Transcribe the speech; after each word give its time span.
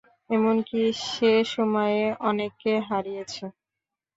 এমনকি, 0.29 0.81
সে 1.05 1.31
সে 1.35 1.53
সময়ে 1.53 1.99
অনেককে 2.29 2.73
হারিয়েছে। 2.87 3.43